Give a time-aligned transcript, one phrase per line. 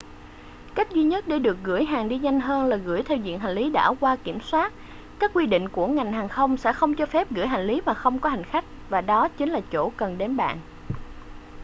[0.75, 3.53] cách duy nhất để gửi được hàng đi nhanh hơn là gửi theo diện hành
[3.55, 4.73] lý đã qua kiểm soát
[5.19, 7.93] các quy định của ngành hàng không sẽ không cho phép gửi hành lý mà
[7.93, 10.57] không có hành khách và đó chính là chỗ cần đến bạn